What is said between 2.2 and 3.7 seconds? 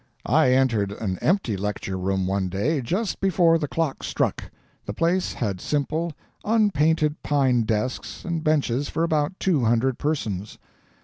one day just before the